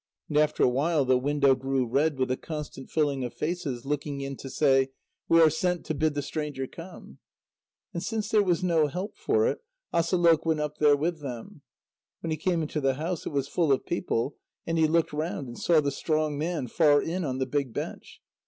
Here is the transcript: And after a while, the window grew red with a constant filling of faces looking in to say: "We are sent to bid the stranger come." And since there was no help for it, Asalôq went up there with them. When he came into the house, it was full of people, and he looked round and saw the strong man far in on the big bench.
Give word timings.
And 0.29 0.35
after 0.37 0.63
a 0.63 0.67
while, 0.67 1.05
the 1.05 1.15
window 1.15 1.53
grew 1.53 1.85
red 1.85 2.17
with 2.17 2.31
a 2.31 2.35
constant 2.35 2.89
filling 2.89 3.23
of 3.23 3.35
faces 3.35 3.85
looking 3.85 4.19
in 4.19 4.35
to 4.37 4.49
say: 4.49 4.89
"We 5.29 5.39
are 5.39 5.51
sent 5.51 5.85
to 5.85 5.93
bid 5.93 6.15
the 6.15 6.23
stranger 6.23 6.65
come." 6.65 7.19
And 7.93 8.01
since 8.01 8.27
there 8.29 8.41
was 8.41 8.63
no 8.63 8.87
help 8.87 9.15
for 9.15 9.45
it, 9.47 9.59
Asalôq 9.93 10.43
went 10.43 10.59
up 10.59 10.79
there 10.79 10.97
with 10.97 11.21
them. 11.21 11.61
When 12.21 12.31
he 12.31 12.37
came 12.37 12.63
into 12.63 12.81
the 12.81 12.95
house, 12.95 13.27
it 13.27 13.31
was 13.31 13.47
full 13.47 13.71
of 13.71 13.85
people, 13.85 14.37
and 14.65 14.79
he 14.79 14.87
looked 14.87 15.13
round 15.13 15.45
and 15.47 15.59
saw 15.59 15.79
the 15.81 15.91
strong 15.91 16.35
man 16.35 16.65
far 16.65 16.99
in 16.99 17.23
on 17.23 17.37
the 17.37 17.45
big 17.45 17.71
bench. 17.71 18.23